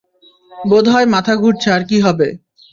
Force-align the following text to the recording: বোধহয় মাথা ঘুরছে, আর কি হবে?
বোধহয় 0.51 1.07
মাথা 1.13 1.33
ঘুরছে, 1.35 1.67
আর 1.75 1.83
কি 1.89 1.97
হবে? 2.05 2.27